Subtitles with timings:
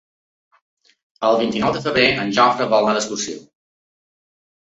[1.27, 3.39] El vint-i-nou de febrer en Jofre vol anar d'excursió.